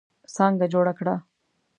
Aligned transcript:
څانګه 0.35 0.65
جوړه 0.73 0.93
کړه. 0.99 1.15